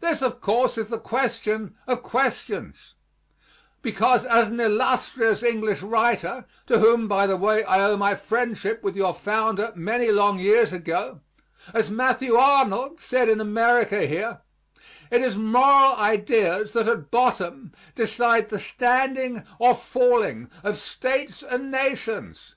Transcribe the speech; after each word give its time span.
This, 0.00 0.22
of 0.22 0.40
course, 0.40 0.78
is 0.78 0.88
the 0.88 0.98
question 0.98 1.74
of 1.86 2.02
questions, 2.02 2.94
because 3.82 4.24
as 4.24 4.46
an 4.48 4.58
illustrious 4.58 5.42
English 5.42 5.82
writer 5.82 6.46
to 6.66 6.78
whom, 6.78 7.06
by 7.08 7.26
the 7.26 7.36
way, 7.36 7.62
I 7.64 7.82
owe 7.84 7.98
my 7.98 8.14
friendship 8.14 8.82
with 8.82 8.96
your 8.96 9.12
founder 9.12 9.70
many 9.76 10.10
long 10.10 10.38
years 10.38 10.72
ago 10.72 11.20
as 11.74 11.90
Matthew 11.90 12.36
Arnold 12.36 13.02
said 13.02 13.28
in 13.28 13.38
America 13.38 14.06
here, 14.06 14.40
it 15.10 15.20
is 15.20 15.36
moral 15.36 15.92
ideas 15.94 16.72
that 16.72 16.88
at 16.88 17.10
bottom 17.10 17.74
decide 17.94 18.48
the 18.48 18.58
standing 18.58 19.44
or 19.58 19.74
falling 19.74 20.50
of 20.64 20.78
states 20.78 21.42
and 21.42 21.70
nations. 21.70 22.54